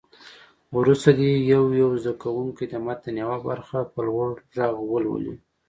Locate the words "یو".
1.53-1.63, 1.81-1.89